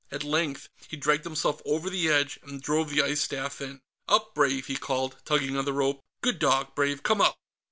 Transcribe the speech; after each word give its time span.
At 0.09 0.23
length, 0.23 0.67
he 0.87 0.97
dragged 0.97 1.25
himself 1.25 1.61
over 1.63 1.87
the 1.87 2.09
edge 2.09 2.39
and 2.41 2.59
drove 2.59 2.89
the 2.89 3.03
ice 3.03 3.21
staff 3.21 3.61
in. 3.61 3.81
"Up, 4.07 4.33
Brave!" 4.33 4.65
he 4.65 4.75
called, 4.75 5.17
tugging 5.25 5.55
on 5.55 5.65
the 5.65 5.73
rope. 5.73 5.99
"Good 6.23 6.39
dog, 6.39 6.73
Brave; 6.73 7.03
come 7.03 7.21
up!" 7.21 7.35